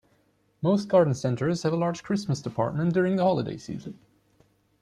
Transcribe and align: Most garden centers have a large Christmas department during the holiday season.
Most 0.63 0.87
garden 0.87 1.13
centers 1.13 1.61
have 1.61 1.73
a 1.73 1.75
large 1.75 2.01
Christmas 2.01 2.41
department 2.41 2.91
during 2.91 3.17
the 3.17 3.23
holiday 3.23 3.55
season. 3.57 3.99